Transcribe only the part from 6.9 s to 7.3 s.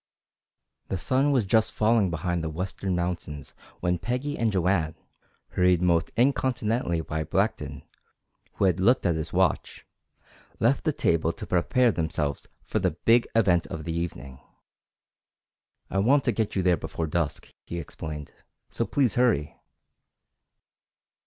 by